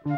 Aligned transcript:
Komiði 0.00 0.12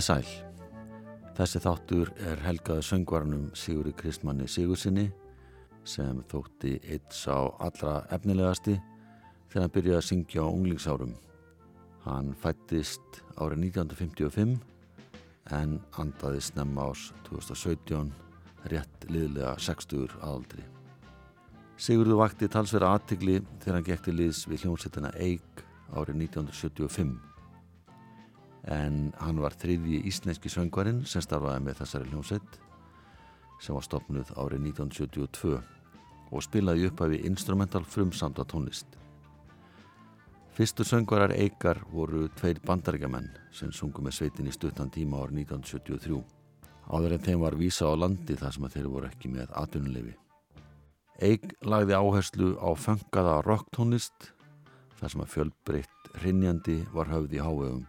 sæl. 0.00 0.24
Þessi 1.36 1.60
þáttur 1.60 2.08
er 2.24 2.40
helgaði 2.40 2.80
söngvarnum 2.80 3.50
Sigurði 3.52 3.92
Kristmanni 4.00 4.48
Sigursinni 4.48 5.10
sem 5.84 6.24
þótti 6.32 6.78
eitt 6.88 7.12
sá 7.12 7.52
allra 7.60 8.00
efnilegasti 8.16 8.78
þegar 9.50 9.60
hann 9.66 9.76
byrjaði 9.76 10.00
að 10.00 10.08
syngja 10.08 10.40
á 10.40 10.48
unglingsárum. 10.48 11.12
Hann 12.02 12.32
fættist 12.34 13.22
árið 13.38 13.68
1955 13.68 14.58
en 15.54 15.78
andaði 15.98 16.40
snemma 16.42 16.88
ás 16.90 17.10
2017 17.28 18.10
rétt 18.72 19.06
liðlega 19.10 19.56
60 19.58 20.16
aðaldri. 20.20 20.64
Sigurðu 21.82 22.18
vakti 22.20 22.48
talsverða 22.50 22.92
aðtigli 22.96 23.40
þegar 23.62 23.78
hann 23.78 23.86
gekti 23.86 24.14
liðs 24.14 24.44
við 24.46 24.66
hljómsettina 24.66 25.12
Eik 25.18 25.62
árið 25.92 26.24
1975 26.28 27.14
en 28.70 28.98
hann 29.18 29.40
var 29.42 29.56
þriðji 29.58 30.04
íslenski 30.06 30.50
söngvarinn 30.52 31.02
sem 31.08 31.24
starfaði 31.24 31.64
með 31.66 31.80
þessari 31.80 32.10
hljómsveit 32.12 32.58
sem 33.62 33.74
var 33.74 33.86
stopnuð 33.86 34.30
árið 34.38 34.68
1972 34.70 35.58
og 36.32 36.44
spilaði 36.46 36.86
upp 36.88 37.02
af 37.04 37.14
í 37.14 37.22
instrumental 37.28 37.82
frumsamta 37.84 38.46
tónlist. 38.48 38.86
Fyrstu 40.52 40.84
söngvarar 40.84 41.32
eikar 41.32 41.80
voru 41.92 42.26
tveir 42.36 42.60
bandaríkjaman 42.66 43.30
sem 43.56 43.72
sungu 43.72 44.04
með 44.04 44.18
sveitin 44.18 44.50
í 44.50 44.52
stuttan 44.52 44.90
tíma 44.92 45.22
árið 45.22 45.44
1973 45.46 46.20
áður 46.92 47.16
en 47.16 47.24
þeim 47.24 47.44
var 47.46 47.56
vísa 47.56 47.88
á 47.88 47.94
landi 47.96 48.36
þar 48.36 48.56
sem 48.56 48.68
þeir 48.74 48.90
voru 48.92 49.08
ekki 49.08 49.30
með 49.32 49.54
atvinnulefi. 49.56 50.12
Eik 51.22 51.54
lagði 51.64 51.96
áherslu 51.96 52.52
á 52.60 52.70
fengaða 52.76 53.40
rocktónlist 53.46 54.32
þar 54.98 55.14
sem 55.14 55.24
að 55.24 55.32
fjölbreytt 55.36 56.12
rinjandi 56.24 56.82
var 56.92 57.08
höfð 57.08 57.38
í 57.38 57.40
hávegum 57.40 57.86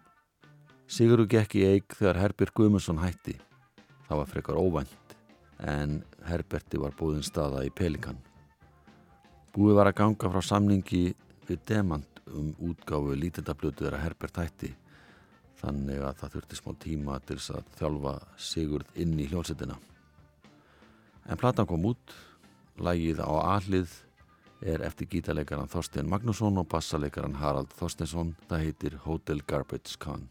Sigurður 0.93 1.25
gekk 1.31 1.55
í 1.57 1.63
eig 1.65 1.93
þegar 1.95 2.19
Herbert 2.21 2.53
Guðmundsson 2.53 2.99
hætti. 3.01 3.33
Það 4.05 4.19
var 4.19 4.27
frekar 4.29 4.59
óvænt 4.61 5.15
en 5.63 6.01
Herberti 6.27 6.77
var 6.77 6.93
búinn 6.99 7.23
staða 7.25 7.63
í 7.65 7.71
Pelikan. 7.73 8.19
Búið 9.55 9.79
var 9.79 9.89
að 9.89 9.97
ganga 10.01 10.29
frá 10.33 10.43
samningi 10.43 11.15
við 11.47 11.63
Demant 11.69 12.12
um 12.31 12.53
útgáfu 12.69 13.15
lítildablötu 13.17 13.85
þegar 13.85 14.03
Herbert 14.03 14.39
hætti 14.39 14.71
þannig 15.63 16.03
að 16.03 16.19
það 16.21 16.35
þurfti 16.35 16.59
smá 16.59 16.71
tíma 16.83 17.19
til 17.23 17.37
þess 17.39 17.55
að 17.57 17.73
þjálfa 17.79 18.13
Sigurð 18.49 19.01
inn 19.03 19.13
í 19.19 19.27
hljómsettina. 19.31 19.77
En 21.23 21.39
platan 21.39 21.69
kom 21.69 21.85
út, 21.87 22.15
lægið 22.83 23.23
á 23.23 23.31
aðlið 23.55 23.93
er 24.63 24.83
eftir 24.87 25.07
gítarleikaran 25.11 25.71
Þorstein 25.71 26.09
Magnusson 26.11 26.59
og 26.59 26.67
bassaleikaran 26.71 27.39
Harald 27.39 27.71
Þorsteinsson, 27.79 28.35
það 28.49 28.65
heitir 28.67 28.99
Hotel 29.07 29.43
Garbage 29.47 29.99
Can. 29.99 30.27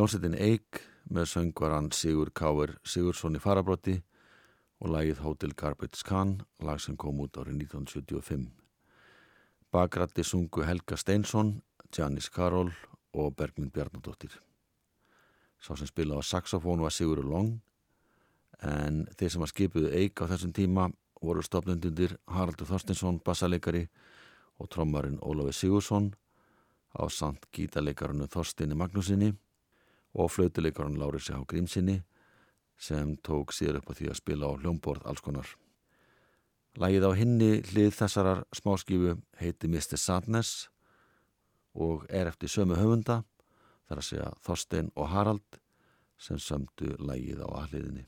Hljómsettin 0.00 0.32
Eik 0.40 0.78
með 1.12 1.26
söngvaran 1.28 1.90
Sigur 1.92 2.30
Káver 2.32 2.70
Sigursson 2.88 3.34
í 3.36 3.40
farabrotti 3.44 3.98
og 4.80 4.94
lagið 4.94 5.18
Hotel 5.20 5.50
Garbage 5.52 6.06
Can, 6.08 6.38
lag 6.64 6.80
sem 6.80 6.96
kom 6.96 7.18
út 7.20 7.36
árið 7.36 7.58
1975. 7.66 8.46
Bakrætti 9.68 10.24
sungu 10.24 10.64
Helga 10.64 10.96
Steinsson, 10.96 11.50
Janis 11.92 12.30
Karol 12.32 12.70
og 13.12 13.36
Bergmund 13.36 13.74
Bjarnadóttir. 13.76 14.32
Sá 15.60 15.76
sem 15.76 15.90
spilaði 15.90 16.24
á 16.24 16.30
saxofón 16.30 16.80
var 16.80 16.96
Sigur 16.96 17.20
Long 17.20 17.60
en 18.64 19.04
þeir 19.20 19.34
sem 19.36 19.44
að 19.44 19.52
skipuðu 19.52 19.92
Eik 20.00 20.24
á 20.24 20.32
þessum 20.32 20.56
tíma 20.56 20.88
voru 21.20 21.44
stopnendundir 21.44 22.16
Haraldur 22.24 22.72
Þorstinsson, 22.72 23.20
bassaleikari 23.20 23.84
og 24.56 24.72
trommarinn 24.72 25.20
Ólafi 25.20 25.52
Sigursson 25.60 26.14
á 26.96 27.04
samt 27.12 27.50
gítaleikarinu 27.52 28.32
Þorstinni 28.32 28.80
Magnúsinni 28.80 29.34
og 30.14 30.30
flautuleikarinn 30.30 30.98
Láris 30.98 31.30
H. 31.30 31.38
Grímsinni 31.46 32.00
sem 32.80 33.16
tók 33.26 33.52
síður 33.52 33.80
upp 33.80 33.92
á 33.92 33.96
því 33.98 34.10
að 34.10 34.20
spila 34.20 34.50
á 34.50 34.52
hljómborð 34.58 35.06
alls 35.06 35.22
konar. 35.24 35.48
Lægið 36.80 37.06
á 37.06 37.12
hinni 37.18 37.50
hlið 37.72 37.92
þessarar 37.98 38.44
smáskifu 38.54 39.16
heiti 39.40 39.68
Mr. 39.68 39.98
Sadness 39.98 40.70
og 41.74 42.06
er 42.08 42.30
eftir 42.30 42.48
sömu 42.50 42.78
höfunda 42.78 43.22
þar 43.88 43.98
að 43.98 44.06
segja 44.06 44.30
Þorstein 44.46 44.92
og 44.94 45.10
Harald 45.12 45.60
sem 46.20 46.38
sömdu 46.38 46.94
lægið 46.98 47.42
á 47.42 47.48
aðliðinni. 47.64 48.06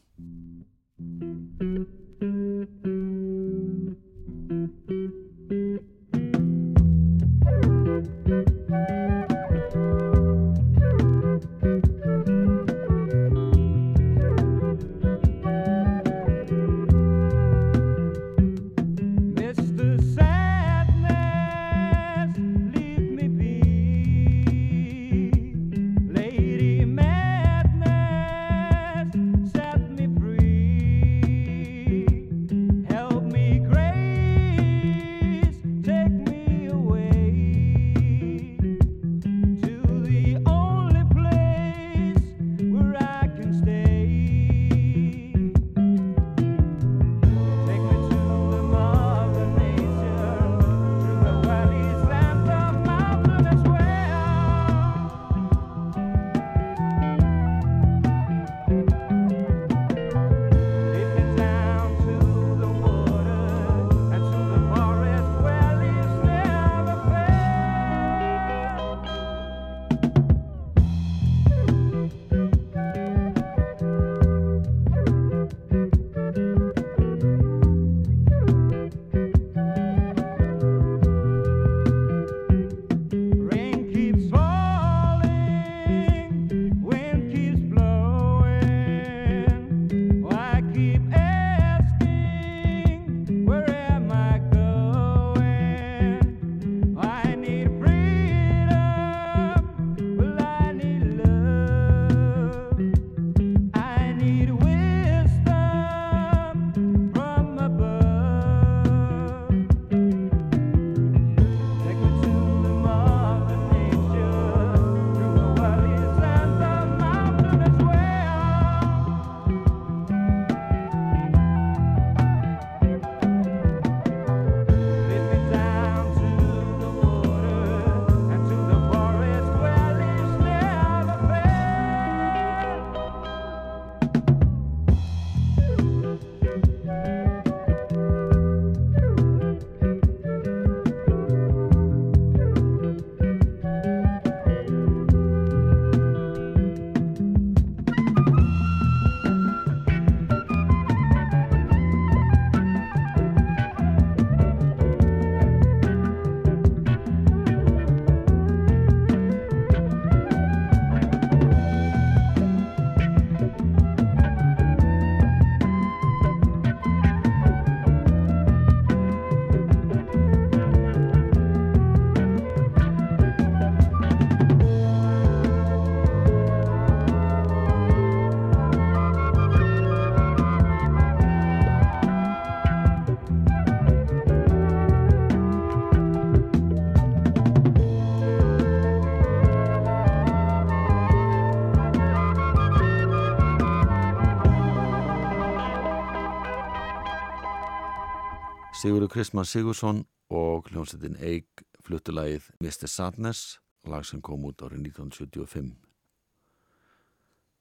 Sigurður 198.82 199.12
Kristmann 199.12 199.46
Sigursson 199.46 200.00
og 200.34 200.66
hljómsveitin 200.72 201.14
Eik 201.22 201.60
fluttulægið 201.86 202.48
Mr. 202.58 202.88
Sadness, 202.90 203.60
lag 203.86 204.02
sem 204.02 204.18
kom 204.18 204.42
út 204.48 204.64
árið 204.66 204.88
1975. 204.88 205.68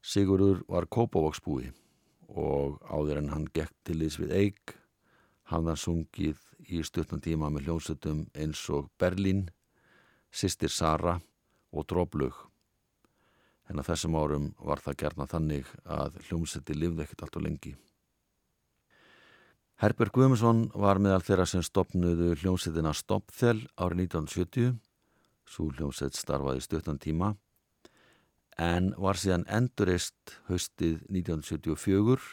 Sigurður 0.01 0.63
var 0.66 0.88
kópavóksbúi 0.90 1.68
og 2.25 2.80
áður 2.90 3.20
en 3.22 3.30
hann 3.36 3.46
gekk 3.54 3.75
til 3.86 4.00
þess 4.01 4.18
við 4.24 4.34
Eik 4.40 4.74
hafði 5.51 5.70
hann 5.70 5.82
sungið 5.84 6.42
í 6.74 6.82
stuttan 6.90 7.22
tíma 7.22 7.54
með 7.54 7.70
hljómsveitum 7.70 8.25
eins 8.34 8.66
og 8.74 8.90
Berlín, 8.98 9.46
Sistir 10.34 10.74
Sara 10.74 11.20
og 11.70 11.86
Dróblög. 11.86 12.34
En 13.70 13.78
að 13.78 13.94
þessum 13.94 14.18
árum 14.18 14.51
var 14.58 14.82
það 14.82 15.00
gerna 15.06 15.30
þannig 15.30 15.70
að 15.86 16.18
hljómsveiti 16.32 16.82
livði 16.82 17.06
ekkert 17.06 17.28
allt 17.28 17.42
og 17.44 17.50
lengi. 17.51 17.78
Herberg 19.82 20.14
Guðmundsson 20.14 20.68
var 20.78 21.00
meðal 21.02 21.24
þeirra 21.26 21.48
sem 21.50 21.64
stopnuðu 21.66 22.36
hljómsettina 22.38 22.92
Stoppþell 22.94 23.64
árið 23.82 24.04
1970, 24.04 24.76
svo 25.50 25.72
hljómsett 25.74 26.14
starfaði 26.14 26.62
stuttan 26.62 27.00
tíma, 27.02 27.32
en 28.62 28.92
var 29.02 29.18
síðan 29.18 29.48
endurist 29.50 30.36
haustið 30.52 31.00
1974 31.10 32.28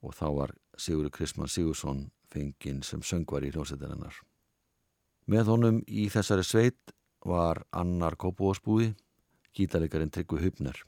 og 0.00 0.16
þá 0.16 0.24
var 0.38 0.54
Sigurður 0.80 1.12
Kristmann 1.18 1.52
Sigursson 1.52 2.00
fenginn 2.32 2.80
sem 2.80 3.04
söngvar 3.04 3.44
í 3.44 3.52
hljómsettinarnar. 3.52 4.16
Með 5.28 5.52
honum 5.52 5.82
í 5.84 6.08
þessari 6.08 6.48
sveit 6.48 6.96
var 7.20 7.66
Annar 7.68 8.16
Kópúasbúi, 8.16 8.94
gítarleikarin 9.52 10.08
Tryggvi 10.08 10.40
Hupner 10.46 10.80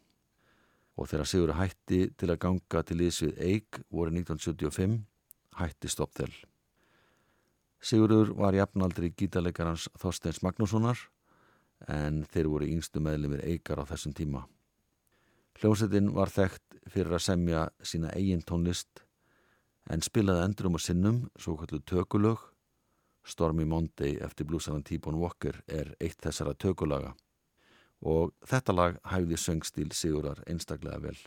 og 0.97 1.13
þegar 1.13 1.29
Sigur 1.29 1.55
hætti 1.61 2.07
til 2.17 2.33
að 2.33 2.41
ganga 2.49 2.87
til 2.89 3.01
ís 3.05 3.21
við 3.21 3.37
Eik 3.53 3.85
voru 3.93 4.17
1975 4.17 5.03
hætti 5.57 5.89
stoppþel. 5.89 6.33
Sigurur 7.81 8.35
var 8.37 8.57
jafnaldri 8.59 9.13
gítarleikarans 9.15 9.89
Þorsteins 9.99 10.43
Magnússonar 10.43 10.99
en 11.87 12.25
þeir 12.27 12.51
voru 12.51 12.67
yngstu 12.67 13.01
meðlumir 13.01 13.45
Eikar 13.47 13.81
á 13.81 13.85
þessum 13.87 14.15
tíma. 14.19 14.45
Hljómsettin 15.59 16.11
var 16.15 16.31
þekkt 16.31 16.79
fyrir 16.91 17.15
að 17.15 17.25
semja 17.25 17.69
sína 17.83 18.11
eigin 18.15 18.43
tónlist 18.47 19.05
en 19.91 20.03
spilaði 20.05 20.45
endurum 20.47 20.79
og 20.79 20.85
sinnum 20.85 21.21
svo 21.39 21.57
kallu 21.59 21.81
tökulög 21.87 22.43
Stormy 23.29 23.67
Monday 23.69 24.19
eftir 24.25 24.47
blúsaran 24.49 24.85
T-Bone 24.87 25.21
Walker 25.21 25.61
er 25.67 25.95
eitt 26.01 26.21
þessara 26.23 26.55
tökulaga 26.55 27.15
og 28.07 28.35
þetta 28.47 28.75
lag 28.75 28.99
hæfði 29.11 29.41
söngstíl 29.43 29.91
Sigurar 29.93 30.43
einstaklega 30.47 31.03
vel. 31.03 31.19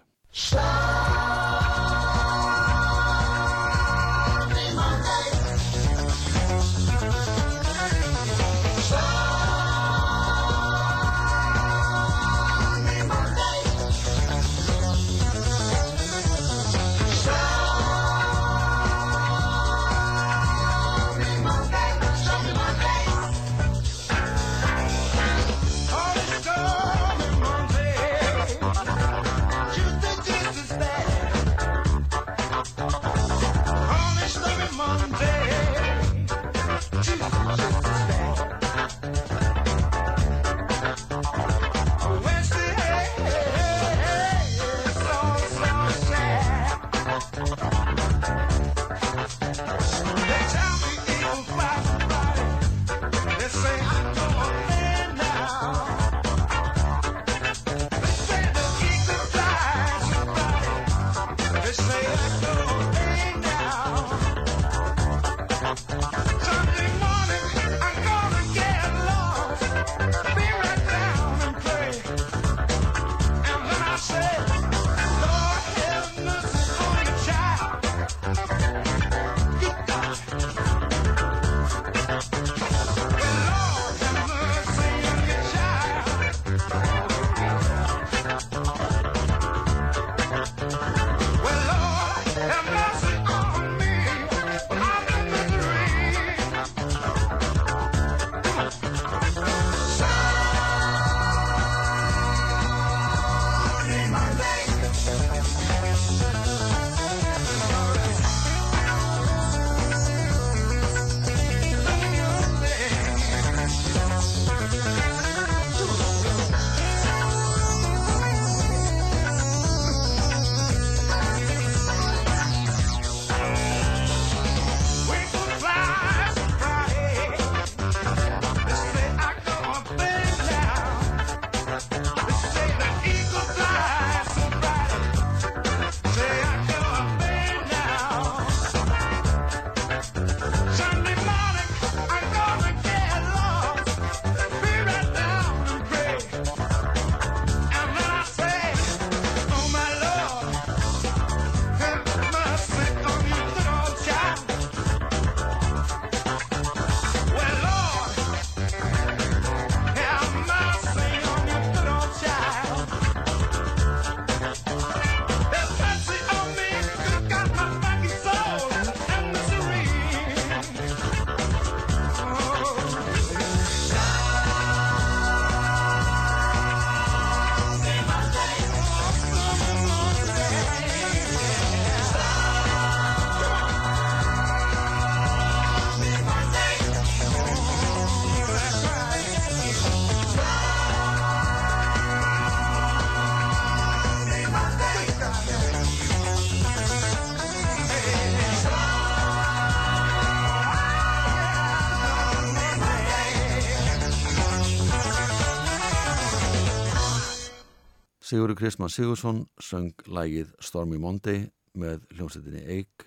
Sigurður 208.32 208.62
Kristmann 208.62 208.88
Sigursson 208.88 209.40
söng 209.60 209.90
lægið 210.08 210.54
Stormy 210.64 210.96
Monday 211.04 211.50
með 211.76 212.06
hljómsveitinni 212.16 212.62
Eik. 212.78 213.04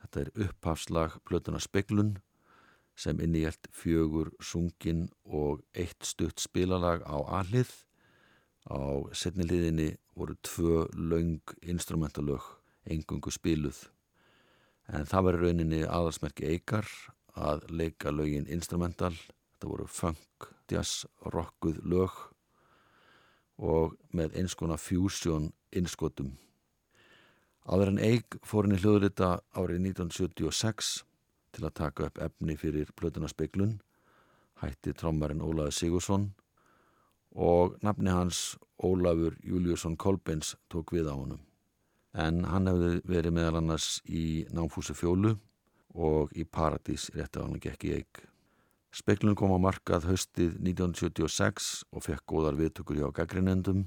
Þetta 0.00 0.20
er 0.22 0.30
upphafslag 0.46 1.16
Plötuna 1.28 1.58
Speglun 1.60 2.14
sem 2.96 3.18
innihjælt 3.20 3.68
fjögur 3.76 4.30
sungin 4.40 5.10
og 5.28 5.60
eitt 5.76 6.08
stutt 6.08 6.40
spilalag 6.40 7.04
á 7.04 7.20
allið. 7.36 7.68
Á 8.72 9.12
setniliðinni 9.12 9.90
voru 10.16 10.38
tvö 10.40 10.86
laung 10.96 11.52
instrumentalög, 11.60 12.46
engungu 12.88 13.34
spiluð. 13.36 13.82
En 14.88 15.04
það 15.04 15.26
var 15.26 15.38
rauninni 15.42 15.82
aðalsmerki 15.84 16.48
Eikar 16.54 16.88
að 17.36 17.68
leika 17.68 18.08
lögin 18.08 18.48
instrumental. 18.48 19.12
Þetta 19.12 19.68
voru 19.74 19.90
funk, 19.98 20.48
jazz, 20.72 21.04
rockuð 21.28 21.84
lög 21.84 22.16
og 23.58 23.96
með 24.12 24.36
eins 24.40 24.54
konar 24.54 24.80
fusion 24.80 25.50
innskotum. 25.72 26.34
Áður 27.66 27.94
en 27.94 28.02
Eik 28.02 28.36
fór 28.46 28.66
henni 28.66 28.78
hljóðrita 28.78 29.40
árið 29.56 29.80
1976 29.90 30.90
til 31.56 31.64
að 31.64 31.76
taka 31.80 32.06
upp 32.06 32.20
efni 32.22 32.56
fyrir 32.60 32.92
Plötuna 32.94 33.30
Speiklun, 33.32 33.78
hætti 34.60 34.94
trommarinn 34.94 35.42
Ólaður 35.42 35.74
Sigursson 35.74 36.28
og 37.34 37.76
nafni 37.82 38.12
hans 38.12 38.56
Ólafur 38.78 39.34
Júliusson 39.44 39.96
Kolbens 39.96 40.54
tók 40.72 40.92
við 40.92 41.10
á 41.10 41.14
honum. 41.16 41.42
En 42.14 42.44
hann 42.48 42.68
hefði 42.68 43.00
verið 43.08 43.36
meðal 43.36 43.60
annars 43.60 44.00
í 44.08 44.46
Námfúsi 44.52 44.96
fjólu 44.96 45.34
og 45.96 46.32
í 46.36 46.44
Paradís 46.44 47.10
rétt 47.16 47.36
á 47.36 47.44
hann 47.44 47.60
gekk 47.60 47.88
í 47.88 47.94
Eik. 47.98 48.22
Speklun 48.96 49.36
kom 49.36 49.52
á 49.52 49.60
markað 49.60 50.06
haustið 50.08 50.54
1976 50.56 51.82
og 51.92 52.04
fekk 52.06 52.24
góðar 52.32 52.56
viðtökur 52.56 52.96
hjá 52.96 53.10
gaggrinendum 53.18 53.82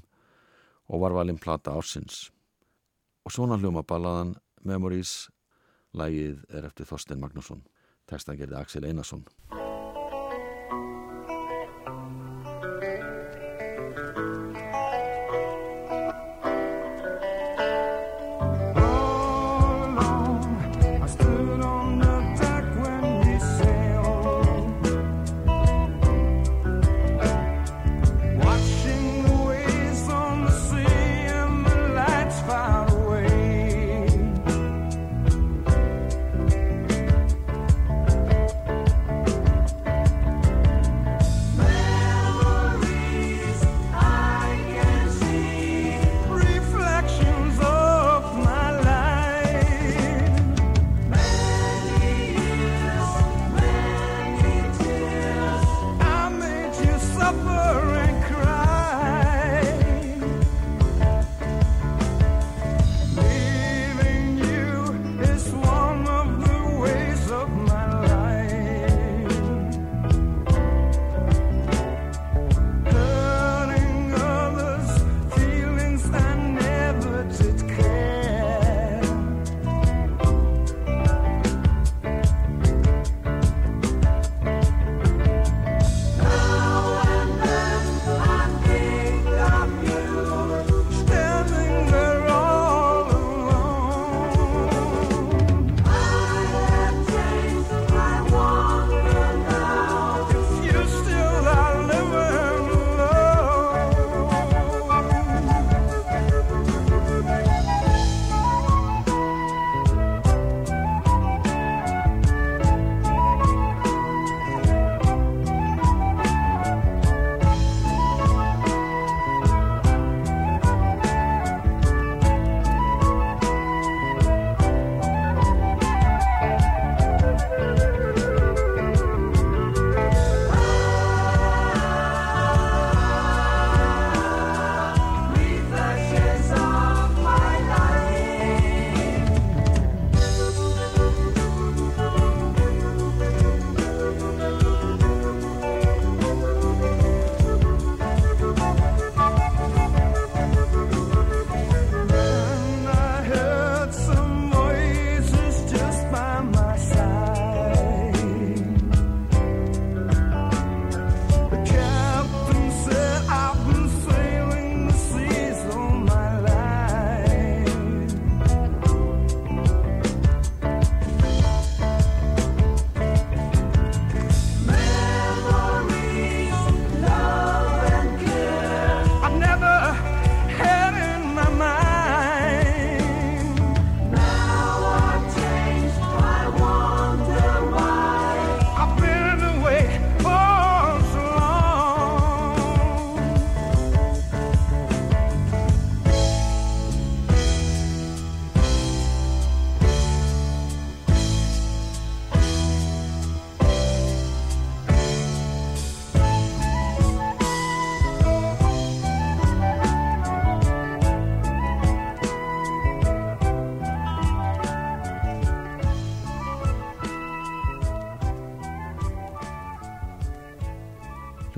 og 0.86 1.02
var 1.02 1.16
valinn 1.16 1.40
plata 1.40 1.74
ásins. 1.74 2.28
Og 3.26 3.34
svona 3.34 3.58
hljóma 3.58 3.82
balladan 3.82 4.36
Memories, 4.62 5.26
lægið 5.98 6.44
er 6.54 6.68
eftir 6.70 6.86
Þorstein 6.86 7.22
Magnússon. 7.22 7.64
Tekstan 8.06 8.38
gerði 8.38 8.60
Axel 8.60 8.86
Einarsson. 8.86 9.26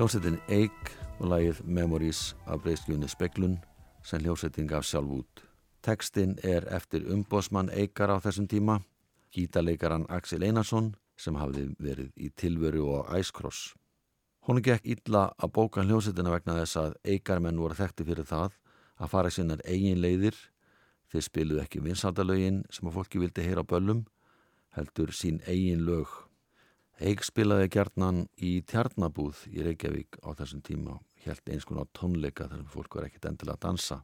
Hljómsettin 0.03 0.41
Eik 0.51 0.89
og 1.23 1.29
lagið 1.31 1.59
Memories 1.63 2.21
af 2.51 2.65
breyskjunni 2.65 3.07
Speklun 3.07 3.53
sem 4.03 4.19
hljómsettin 4.19 4.67
gaf 4.67 4.83
sjálf 4.83 5.13
út. 5.15 5.43
Tekstinn 5.79 6.33
er 6.43 6.65
eftir 6.75 7.05
umbósmann 7.07 7.71
Eikar 7.71 8.11
á 8.11 8.19
þessum 8.19 8.49
tíma, 8.51 8.81
gítaleikaran 9.31 10.09
Axel 10.11 10.43
Einarsson 10.43 10.89
sem 11.15 11.39
hafði 11.39 11.69
verið 11.79 12.11
í 12.19 12.33
tilveru 12.35 12.89
og 12.97 13.13
æskross. 13.15 13.77
Hún 14.43 14.59
gekk 14.67 14.91
illa 14.91 15.29
að 15.39 15.55
bóka 15.61 15.87
hljómsettina 15.87 16.35
vegna 16.35 16.59
þess 16.59 16.81
að 16.83 16.99
Eikarmenn 17.07 17.63
voru 17.63 17.79
þekkti 17.79 18.09
fyrir 18.11 18.27
það 18.27 18.59
að 18.99 19.15
fara 19.15 19.31
sinnar 19.31 19.63
eigin 19.63 20.03
leiðir, 20.03 20.35
þeir 21.15 21.29
spiluð 21.29 21.63
ekki 21.63 21.87
vinsaldalögin 21.87 22.65
sem 22.75 22.91
að 22.91 22.99
fólki 22.99 23.23
vildi 23.23 23.47
heyra 23.47 23.63
böllum, 23.63 24.03
heldur 24.75 25.15
sín 25.15 25.39
eigin 25.47 25.87
lög 25.87 26.11
Eik 27.01 27.25
spilaði 27.25 27.71
gjarnan 27.73 28.27
í 28.37 28.61
tjarnabúð 28.69 29.47
í 29.49 29.63
Reykjavík 29.65 30.19
á 30.21 30.37
þessum 30.37 30.61
tíma 30.61 30.99
helt 31.25 31.49
eins 31.49 31.65
konar 31.65 31.89
tónleika 31.97 32.49
þar 32.51 32.61
sem 32.61 32.73
fólk 32.75 32.97
var 32.99 33.07
ekkit 33.07 33.29
endilega 33.31 33.57
að 33.57 33.65
dansa. 33.65 33.99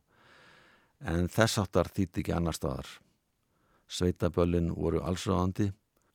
En 1.01 1.29
þess 1.29 1.61
áttar 1.61 1.91
þýtti 1.95 2.23
ekki 2.23 2.35
annar 2.35 2.57
staðar. 2.57 2.89
Sveitaböllin 3.89 4.73
voru 4.75 5.03
allsráðandi 5.05 5.69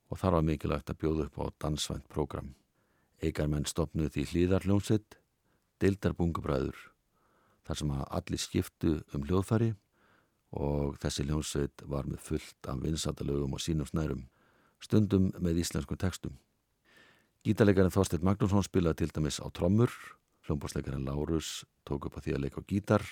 og 0.10 0.20
þar 0.20 0.38
var 0.38 0.48
mikilvægt 0.50 0.92
að 0.92 1.00
bjóða 1.04 1.28
upp 1.28 1.40
á 1.40 1.46
dansvænt 1.66 2.10
prógram. 2.10 2.56
Eikarmenn 3.24 3.70
stopnuð 3.70 4.12
því 4.16 4.26
hlýðarljónsitt 4.32 5.18
Deildarbungubræður 5.84 6.78
þar 7.64 7.80
sem 7.80 7.94
að 7.96 8.04
allir 8.20 8.42
skiptu 8.42 8.94
um 9.16 9.26
hljóðfæri 9.28 9.74
og 10.54 10.98
þessi 11.02 11.26
ljónsitt 11.28 11.84
var 11.90 12.08
með 12.10 12.22
fullt 12.28 12.70
af 12.70 12.82
vinsaldalögum 12.84 13.56
og 13.56 13.64
sínum 13.64 13.88
snærum 13.90 14.28
stundum 14.84 15.32
með 15.40 15.64
íslenskum 15.64 16.00
textum 16.00 16.36
Gítarleikarinn 17.44 17.92
Þorstein 17.92 18.24
Magnússon 18.24 18.64
spilaði 18.64 19.02
til 19.02 19.12
dæmis 19.18 19.42
á 19.44 19.52
trommur, 19.52 19.92
hljómbásleikarinn 20.48 21.04
Lárus 21.04 21.66
tók 21.84 22.08
upp 22.08 22.16
að 22.16 22.30
því 22.30 22.36
að 22.38 22.44
leika 22.46 22.64
á 22.64 22.70
gítar, 22.72 23.04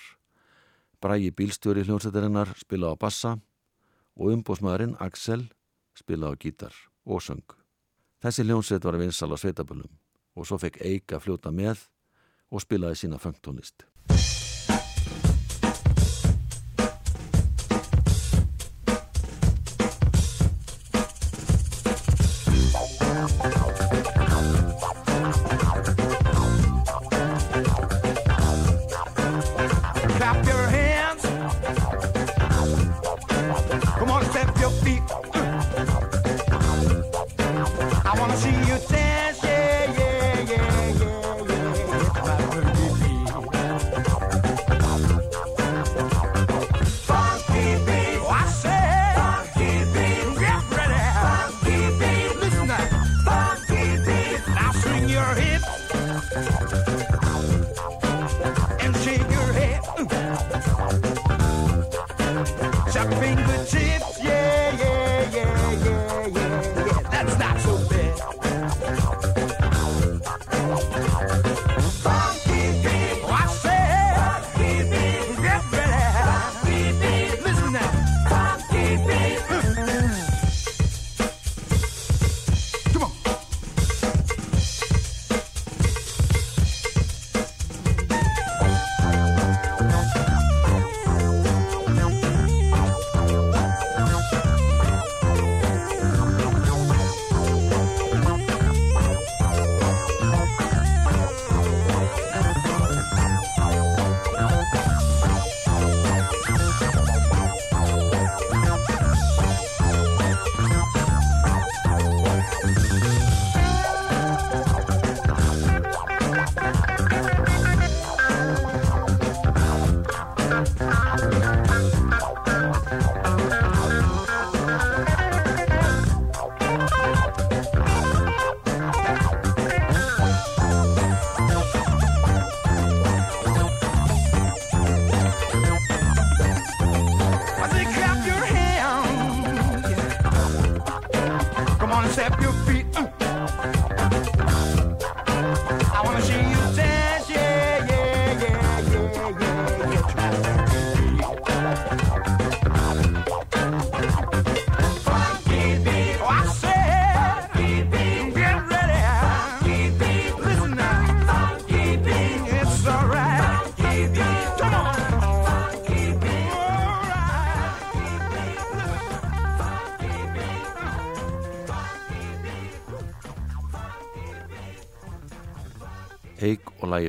Brægi 1.04 1.32
bílstjóri 1.36 1.82
hljómsættarinnar 1.84 2.54
spilaði 2.56 2.96
á 2.96 3.02
bassa 3.02 3.32
og 4.16 4.32
umbósmaðurinn 4.32 4.96
Axel 5.04 5.50
spilaði 5.98 6.32
á 6.32 6.40
gítar 6.46 6.78
og 7.04 7.20
söng. 7.20 7.44
Þessi 8.24 8.46
hljómsætt 8.48 8.88
var 8.88 8.96
að 8.96 9.04
vinsal 9.04 9.28
á 9.28 9.36
sveitaböllum 9.36 10.00
og 10.32 10.48
svo 10.48 10.56
fekk 10.62 10.80
Eik 10.80 11.12
að 11.12 11.26
fljóta 11.26 11.52
með 11.52 11.84
og 12.48 12.64
spilaði 12.64 13.02
sína 13.02 13.20
fengtónlist. 13.20 13.84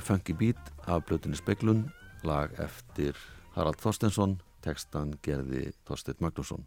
Funky 0.04 0.34
Beat 0.34 0.72
af 0.86 1.06
blötunni 1.08 1.38
Speklun, 1.40 1.86
lag 2.28 2.52
eftir 2.60 3.16
Harald 3.56 3.80
Þorstensson, 3.80 4.34
tekstan 4.60 5.14
gerði 5.24 5.70
Þorstedt 5.88 6.20
Magnússon. 6.20 6.66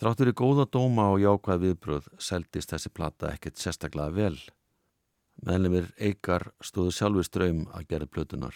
Þráttur 0.00 0.28
í 0.28 0.34
góða 0.36 0.66
dóma 0.68 1.06
og 1.14 1.22
jákvæð 1.22 1.64
viðbröð 1.64 2.10
seldist 2.20 2.74
þessi 2.74 2.92
plata 2.92 3.32
ekkert 3.32 3.56
sérstaklega 3.62 4.12
vel. 4.18 4.36
Meðlemið 5.48 5.90
Eikar 5.96 6.50
stóðu 6.60 6.92
sjálfur 6.98 7.24
ströym 7.24 7.64
að 7.72 7.88
gera 7.94 8.10
plötunar. 8.12 8.54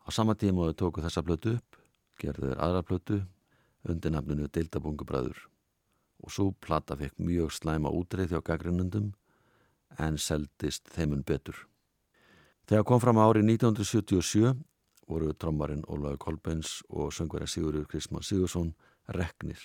Á 0.00 0.08
sama 0.08 0.32
tíma 0.34 0.70
þau 0.70 0.80
tóku 0.80 1.04
þessa 1.04 1.26
plötu 1.28 1.58
upp, 1.58 1.80
gerðu 2.16 2.54
þeir 2.54 2.66
aðra 2.70 2.84
plötu 2.88 3.22
undir 3.84 4.16
nafninu 4.16 4.48
Deildabungubræður 4.48 5.44
og 6.24 6.32
svo 6.32 6.50
plata 6.56 6.96
fekk 6.96 7.20
mjög 7.20 7.52
slæma 7.52 7.92
útreið 7.92 8.32
hjá 8.32 8.44
gaggrinnundum 8.48 9.12
en 10.00 10.16
seldist 10.16 10.88
þeimun 10.96 11.20
betur. 11.20 11.66
Þegar 12.66 12.82
kom 12.82 12.98
fram 12.98 13.18
árið 13.22 13.44
1977 13.46 14.56
voru 15.06 15.30
trommarinn 15.38 15.84
Ólaug 15.86 16.18
Kolbens 16.18 16.80
og 16.90 17.12
söngverðar 17.14 17.50
Sigurður 17.52 17.84
Kristmann 17.86 18.26
Sigursson 18.26 18.72
reknir 19.14 19.60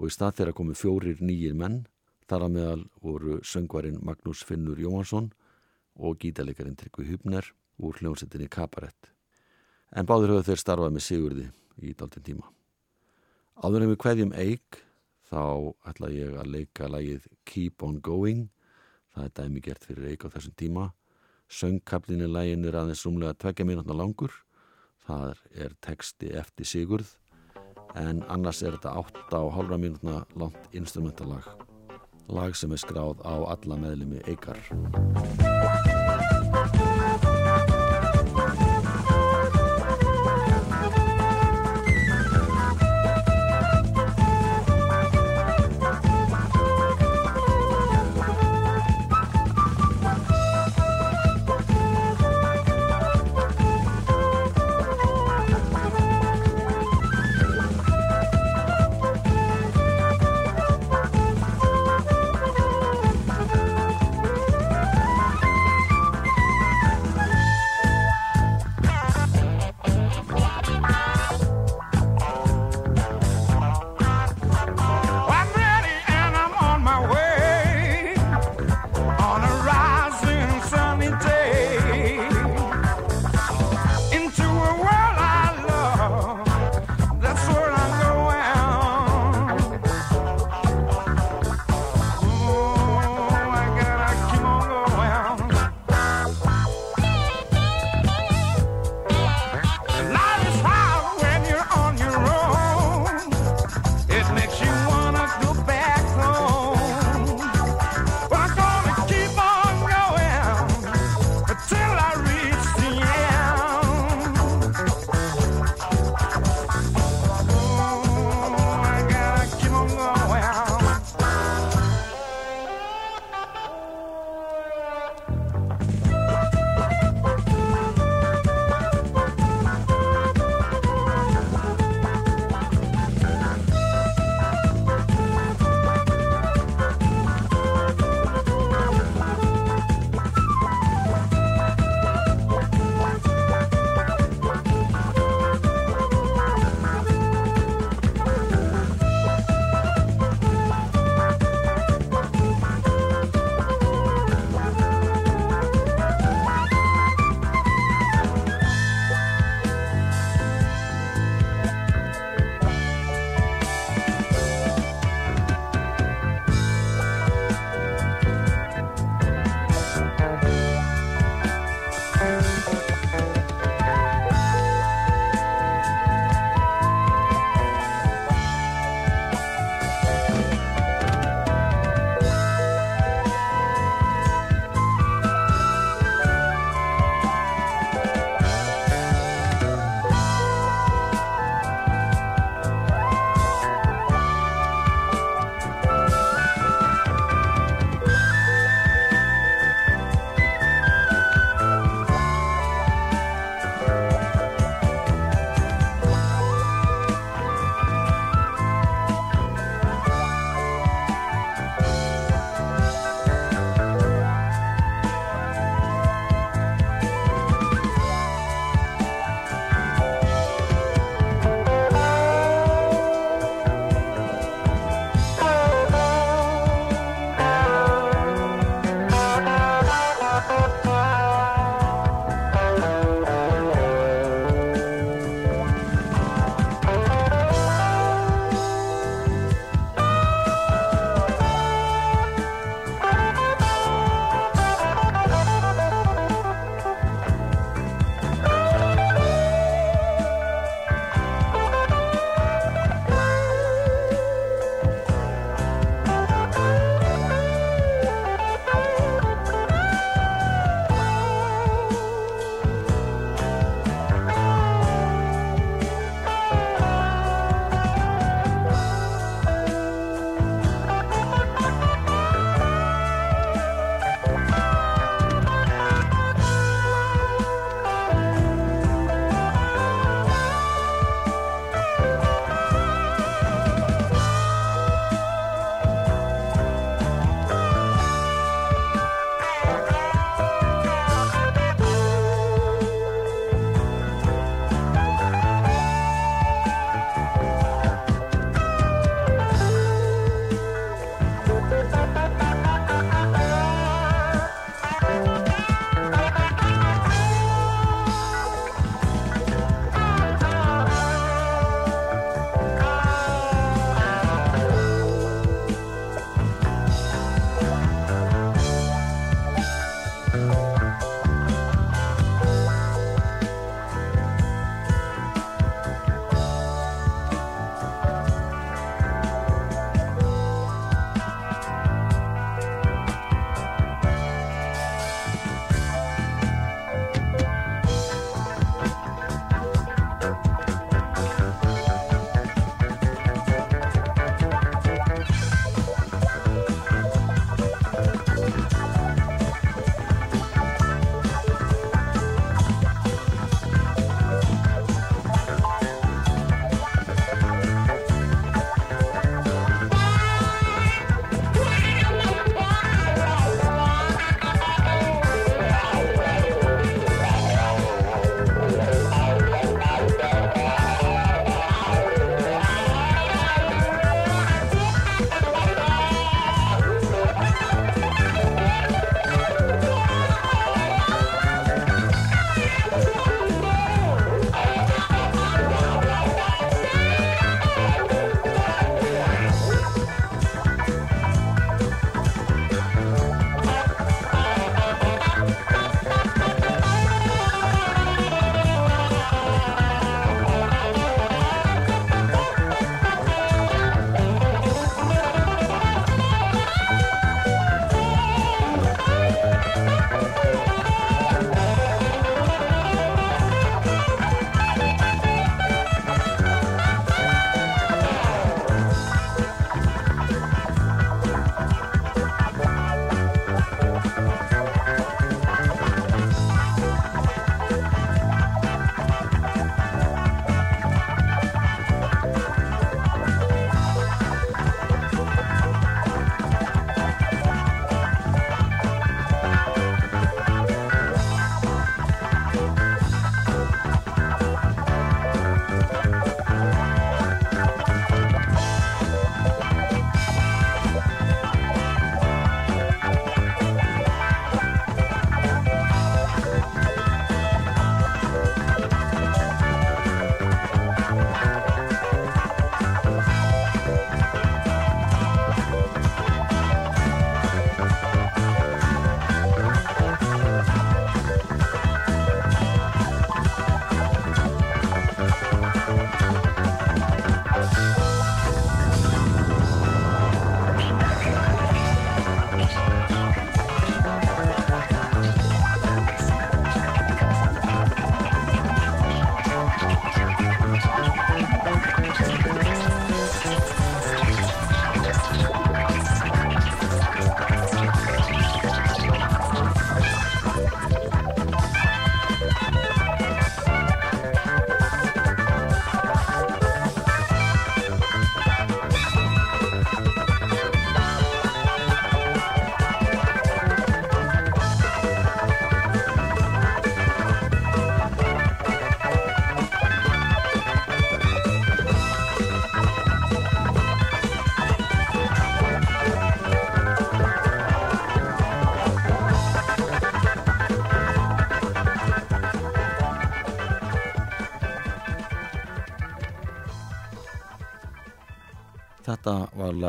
og 0.00 0.08
í 0.08 0.14
stað 0.14 0.38
þeirra 0.38 0.54
komu 0.56 0.76
fjórir 0.78 1.20
nýjir 1.20 1.52
menn 1.58 1.82
þar 2.30 2.46
að 2.46 2.54
meðal 2.54 2.84
voru 3.04 3.36
söngvarinn 3.44 4.00
Magnús 4.00 4.40
Finnur 4.48 4.80
Jóhansson 4.80 5.28
og 6.00 6.16
gítalegarinn 6.22 6.78
Tryggvi 6.80 7.10
Hübner 7.10 7.50
úr 7.82 8.00
hljómsettinni 8.00 8.48
Kabarett. 8.48 9.10
En 9.92 10.08
báður 10.08 10.38
höfðu 10.38 10.48
þeir 10.48 10.62
starfað 10.62 10.96
með 10.96 11.06
Sigurði 11.06 11.46
í 11.84 11.92
daldinn 11.92 12.24
tíma. 12.24 12.48
Áður 13.60 13.90
við 13.90 14.00
kveðjum 14.00 14.32
Eik 14.32 14.80
þá 15.28 15.76
ætla 15.92 16.08
ég 16.14 16.40
að 16.40 16.50
leika 16.56 16.88
lagið 16.88 17.28
Keep 17.44 17.84
on 17.84 18.00
Going 18.00 18.48
það 19.12 19.28
er 19.28 19.36
dæmi 19.36 19.60
gert 19.60 19.84
fyrir 19.84 20.08
Eik 20.14 20.24
á 20.24 20.32
þessum 20.32 20.56
tíma 20.56 20.88
söngkaplinni 21.52 22.28
lægin 22.30 22.64
er 22.68 22.80
aðeins 22.80 23.04
rúmlega 23.06 23.36
tvekja 23.38 23.68
mínútna 23.68 23.96
langur. 23.96 24.32
Það 25.06 25.42
er 25.64 25.74
texti 25.84 26.30
eftir 26.38 26.68
Sigurð 26.68 27.16
en 27.98 28.22
annars 28.32 28.62
er 28.62 28.76
þetta 28.76 28.94
8 29.02 29.36
á 29.36 29.42
hálfa 29.52 29.78
mínútna 29.80 30.22
langt 30.38 30.72
instrumentalag 30.72 31.48
lag 32.32 32.56
sem 32.56 32.72
er 32.72 32.80
skráð 32.80 33.20
á 33.26 33.34
alla 33.52 33.76
meðlumi 33.76 34.22
Eikar 34.30 35.91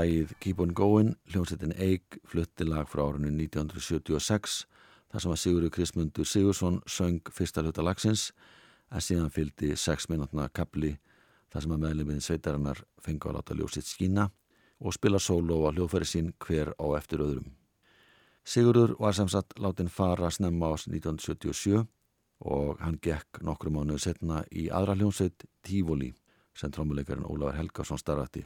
var 0.04 0.10
lagið 0.10 0.34
Keep 0.40 0.60
on 0.60 0.74
Going, 0.74 1.16
hljómsettin 1.32 1.74
Eik, 1.80 2.18
flutti 2.28 2.66
lag 2.66 2.90
frá 2.90 3.06
árinu 3.08 3.30
1976, 3.32 4.66
þar 5.08 5.22
sem 5.22 5.32
að 5.32 5.40
Sigurður 5.40 5.72
Krismundur 5.72 6.26
Sigursson 6.28 6.82
söng 6.86 7.22
fyrsta 7.32 7.62
hluta 7.64 7.84
lagsins, 7.84 8.34
en 8.92 9.00
síðan 9.00 9.32
fylgdi 9.32 9.76
6 9.78 10.10
minútna 10.10 10.50
kapli, 10.52 10.98
þar 11.54 11.64
sem 11.64 11.72
að 11.72 11.84
meðluminn 11.86 12.22
sveitarinnar 12.22 12.82
fengi 13.00 13.30
að 13.30 13.38
láta 13.38 13.56
ljósitt 13.56 13.88
skína 13.88 14.30
og 14.84 14.94
spila 14.94 15.20
sóló 15.20 15.62
á 15.64 15.72
hljóðfæri 15.72 16.10
sín 16.10 16.34
hver 16.44 16.74
á 16.76 16.86
eftir 16.98 17.24
öðrum. 17.24 17.54
Sigurður 18.44 18.98
var 19.00 19.16
sem 19.16 19.30
sagt 19.32 19.56
látin 19.56 19.88
fara 19.88 20.32
snemma 20.32 20.74
ás 20.74 20.84
1977 20.90 21.86
og 22.44 22.82
hann 22.84 23.00
gekk 23.00 23.40
nokkru 23.40 23.72
mánuðu 23.72 24.04
setna 24.04 24.44
í 24.52 24.68
aðra 24.68 24.98
hljómsveit 25.00 25.48
Tífóli 25.64 26.12
sem 26.58 26.74
trómuleikarinn 26.74 27.24
Ólafur 27.24 27.56
Helgarsson 27.56 28.02
starfætti. 28.02 28.44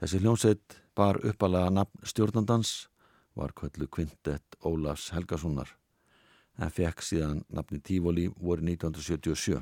Þessi 0.00 0.18
hljómsveit 0.22 0.78
bar 0.96 1.18
uppalega 1.28 1.68
nafn 1.76 2.06
stjórnandans 2.08 2.70
var 3.36 3.52
kvöldu 3.52 3.84
kvintett 3.92 4.56
Ólafs 4.64 5.10
Helgarssonar 5.12 5.74
en 6.60 6.72
fekk 6.72 7.04
síðan 7.04 7.42
nafni 7.52 7.82
Tífóli 7.84 8.26
voru 8.32 8.64
1977. 8.64 9.60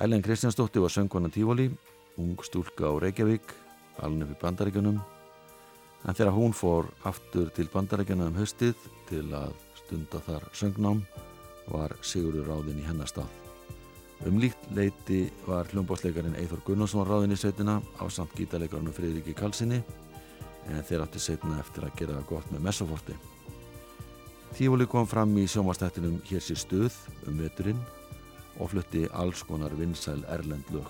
Ellen 0.00 0.24
Kristjánsdóttir 0.24 0.84
var 0.84 0.92
söngkona 0.92 1.28
Tífóli, 1.32 1.68
ung 2.16 2.40
stúlka 2.44 2.88
á 2.88 2.96
Reykjavík, 2.96 3.54
upp 4.00 4.32
í 4.32 4.40
bandaríkjunum 4.40 5.00
en 6.06 6.14
þegar 6.14 6.36
hún 6.36 6.52
fór 6.56 6.88
aftur 7.04 7.50
til 7.52 7.68
bandaríkjuna 7.72 8.28
um 8.30 8.36
höstið 8.40 8.76
til 9.08 9.26
að 9.36 9.56
stunda 9.82 10.20
þar 10.28 10.48
söngnám 10.52 11.02
var 11.68 11.96
Sigurður 12.00 12.52
ráðin 12.52 12.80
í 12.80 12.88
hennastað. 12.88 13.45
Um 14.24 14.40
líkt 14.40 14.58
leiti 14.74 15.26
var 15.46 15.68
hljómbásleikarin 15.72 16.36
Eithor 16.40 16.62
Gunnarsson 16.64 17.04
ráðin 17.06 17.34
í 17.34 17.38
sveitina 17.38 17.82
á 18.00 18.04
samt 18.08 18.32
gítarleikarinu 18.38 18.94
Fridriki 18.96 19.34
Kalsinni 19.36 19.82
en 20.66 20.82
þeir 20.82 21.04
átti 21.04 21.20
setna 21.22 21.60
eftir 21.60 21.84
að 21.86 21.96
gera 22.00 22.22
gott 22.26 22.48
með 22.50 22.64
messoforti. 22.66 23.16
Tífóli 24.56 24.86
kom 24.88 25.06
fram 25.06 25.36
í 25.36 25.44
sjómastættinum 25.50 26.22
Hér 26.30 26.42
sé 26.42 26.56
stuð 26.56 26.96
um 27.28 27.36
veturinn 27.42 27.82
og 28.56 28.72
flutti 28.72 29.04
alls 29.12 29.44
konar 29.44 29.74
vinsæl 29.76 30.24
Erlend 30.32 30.64
lög. 30.72 30.88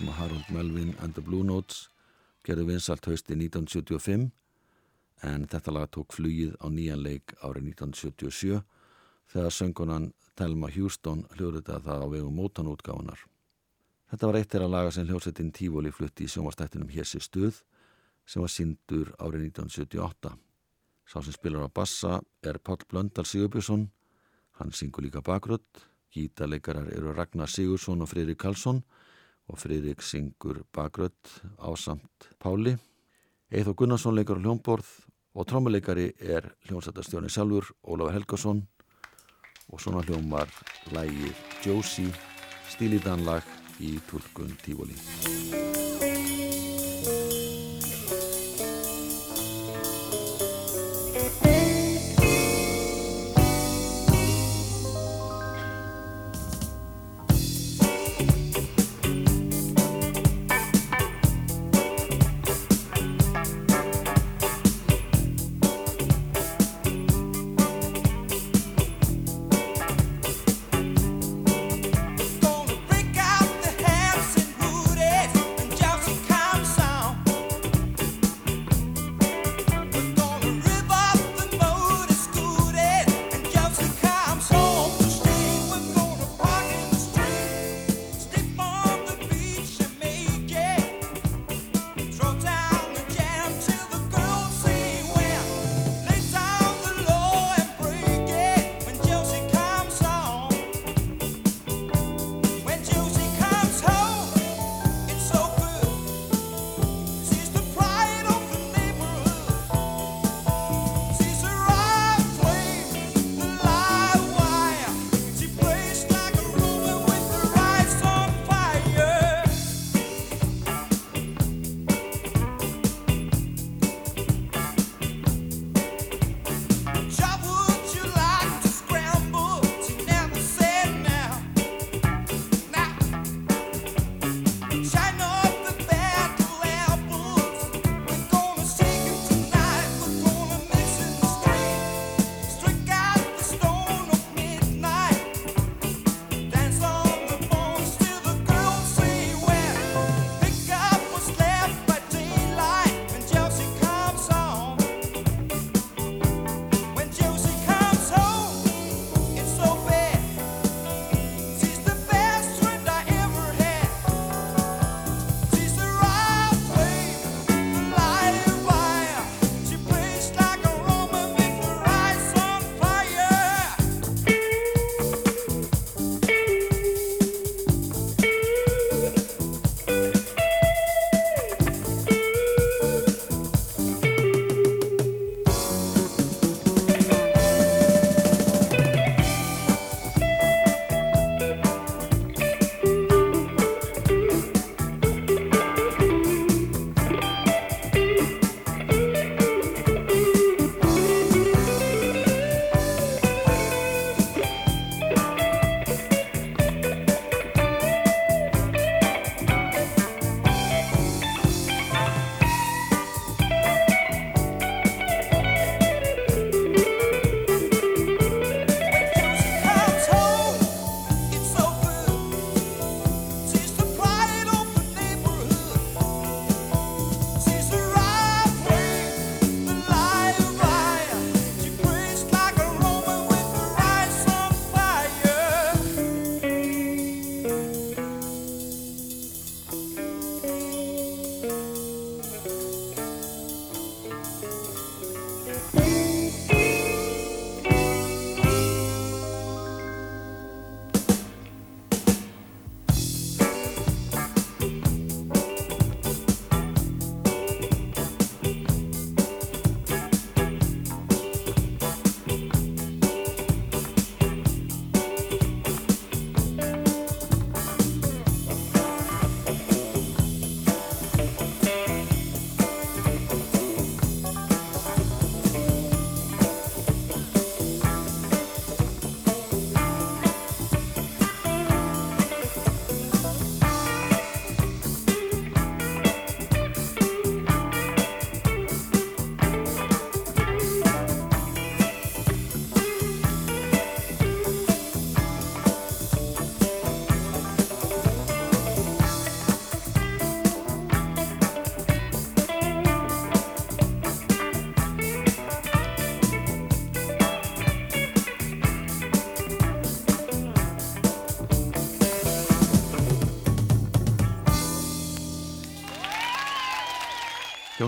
Sem 0.00 0.08
Harold 0.16 0.48
Melvin 0.48 0.94
and 1.02 1.12
the 1.12 1.20
Blue 1.20 1.44
Notes 1.44 1.90
gerði 2.46 2.70
vinsalt 2.70 3.04
hausti 3.04 3.34
1975 3.36 4.30
en 5.28 5.42
þetta 5.52 5.74
lag 5.76 5.90
tók 5.92 6.14
flugið 6.16 6.54
á 6.56 6.72
nýjan 6.72 7.02
leik 7.04 7.34
árið 7.44 7.66
1977 7.74 8.62
þegar 9.34 9.52
söngunan 9.52 10.06
Thelma 10.40 10.70
Houston 10.72 11.26
hljóðrita 11.34 11.82
það 11.84 12.04
á 12.08 12.12
vegum 12.14 12.38
mótanútgáðunar. 12.40 13.26
Þetta 14.08 14.30
var 14.30 14.38
eitt 14.40 14.56
er 14.56 14.64
að 14.64 14.72
laga 14.72 14.94
sem 14.96 15.10
hljóðsettin 15.10 15.52
Tífóli 15.58 15.92
flutti 15.92 16.24
í 16.24 16.32
sjónvastættinum 16.32 16.94
Hessi 16.96 17.20
Stuð 17.20 17.60
sem 18.24 18.40
var 18.40 18.54
sindur 18.54 19.12
árið 19.20 19.50
1978. 19.50 20.32
Sá 21.04 21.18
sem 21.20 21.36
spilar 21.36 21.68
á 21.68 21.76
bassa 21.76 22.22
er 22.40 22.56
Páll 22.56 22.88
Blöndal 22.88 23.28
Sigurbjörnsson, 23.28 23.90
hann 24.56 24.72
syngur 24.72 25.04
líka 25.04 25.20
bakrödd, 25.20 25.84
gítarleikarar 26.14 26.88
eru 26.96 27.12
Ragnar 27.12 27.52
Sigursson 27.52 28.00
og 28.00 28.08
Fridrik 28.14 28.40
Karlsson 28.40 28.80
og 29.50 29.58
Fridrik 29.58 30.02
syngur 30.02 30.62
bakrödd 30.74 31.34
á 31.58 31.70
samt 31.76 32.30
Páli. 32.38 32.76
Eithó 33.50 33.74
Gunnarsson 33.74 34.14
leikar 34.14 34.38
á 34.38 34.42
hljómborð 34.42 34.86
og 35.34 35.46
trommuleikari 35.46 36.12
er 36.18 36.52
hljómsættarstjóni 36.68 37.30
sjálfur 37.30 37.72
Ólafur 37.82 38.14
Helgason 38.14 38.62
og 39.70 39.82
svona 39.82 40.04
hljómar 40.06 40.50
lægið 40.94 41.34
Josie, 41.66 42.14
stílitanlag 42.70 43.42
í 43.80 43.98
tulkun 44.10 44.54
Tífóli. 44.62 44.98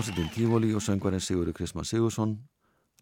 Hljómsveitin 0.03 0.33
Tífóli 0.35 0.73
og 0.75 0.81
söngvarinn 0.83 1.21
Sigurður 1.23 1.55
Kristmann 1.55 1.85
Sigursson. 1.87 2.33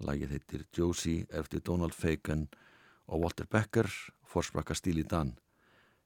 Lagið 0.05 0.35
heitir 0.35 0.65
Josie 0.77 1.23
eftir 1.33 1.63
Donald 1.65 1.95
Fagan 1.97 2.43
og 3.07 3.23
Walter 3.23 3.47
Becker, 3.49 3.87
forsprakka 4.21 4.75
stíl 4.77 4.99
í 5.01 5.05
Dan. 5.09 5.31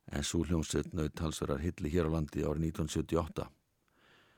En 0.07 0.23
svo 0.23 0.45
hljómsveit 0.47 0.93
naut 0.95 1.19
halsverðar 1.19 1.65
hilli 1.65 1.91
hér 1.91 2.07
á 2.07 2.15
landi 2.15 2.45
árið 2.47 2.69
1978. 2.69 3.43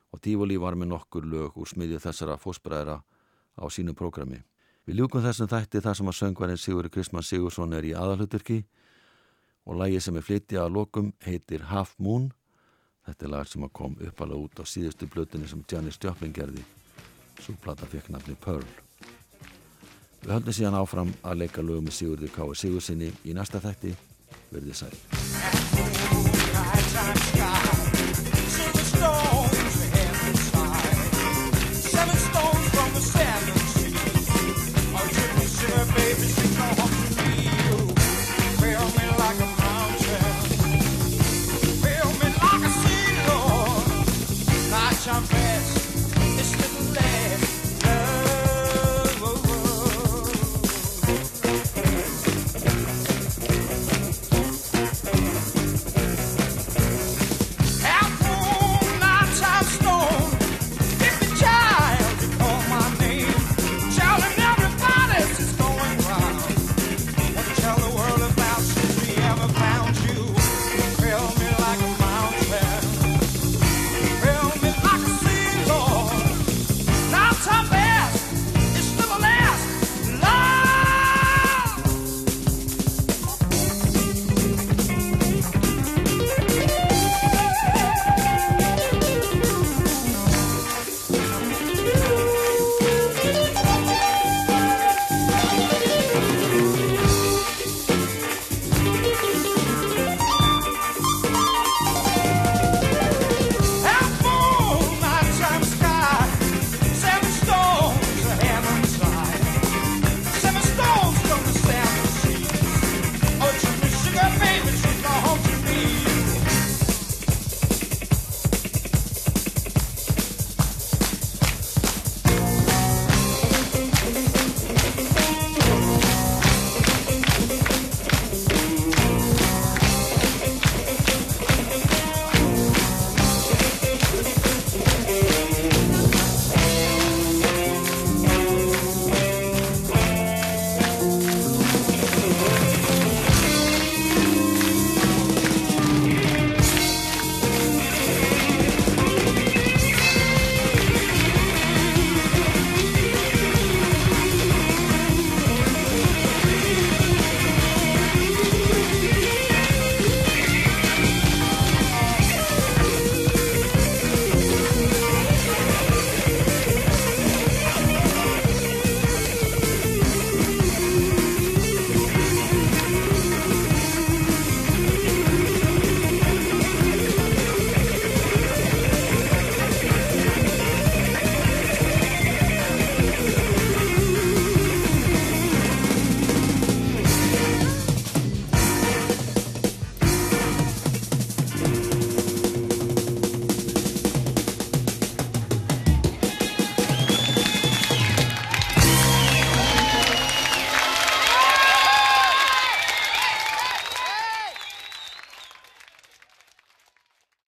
Og 0.09 0.23
Tífóli 0.25 0.57
var 0.57 0.73
með 0.73 0.95
nokkur 0.95 1.29
lög 1.29 1.61
úr 1.61 1.69
smiðju 1.69 2.01
þessara 2.07 2.39
fósbræðra 2.41 3.03
á 3.05 3.65
sínu 3.69 3.93
prógrami. 3.93 4.41
Við 4.89 5.03
ljúkum 5.03 5.21
þessum 5.21 5.53
þætti 5.53 5.83
þar 5.85 6.01
sem 6.01 6.09
að 6.09 6.19
söngvarinn 6.23 6.57
Sigurður 6.57 6.95
Kristmann 6.97 7.29
Sigursson 7.29 7.77
er 7.77 7.85
í 7.85 7.93
aðalhuturki 7.93 8.63
og 9.69 9.77
lagið 9.77 10.07
sem 10.07 10.17
er 10.17 10.25
flytja 10.25 10.65
að 10.65 10.73
lokum 10.81 11.13
heitir 11.21 11.69
Half 11.69 11.93
Moon. 11.99 12.31
Þetta 13.07 13.23
er 13.23 13.31
lag 13.31 13.47
sem 13.47 13.63
að 13.63 13.71
kom 13.79 13.93
uppalega 14.03 14.43
út 14.43 14.59
á 14.59 14.63
síðustu 14.67 15.07
blötunni 15.07 15.47
sem 15.47 15.63
Janis 15.71 15.99
Joplin 16.03 16.35
gerði. 16.35 16.63
Svo 17.39 17.55
plata 17.63 17.87
fekk 17.87 18.11
nafni 18.11 18.35
Pearl. 18.43 18.67
Við 20.25 20.33
höldum 20.33 20.57
síðan 20.57 20.79
áfram 20.81 21.11
að 21.23 21.39
leika 21.45 21.63
lögum 21.63 21.87
með 21.87 21.95
Sigurður 22.01 22.33
K. 22.35 22.37
Sigursinni 22.59 23.09
í 23.23 23.31
næsta 23.37 23.63
þætti. 23.63 23.95
Verðið 24.51 24.75
sæl. 24.83 24.95